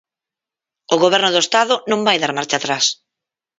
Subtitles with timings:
[0.93, 2.85] O Goberno do Estado non vai dar marcha atrás.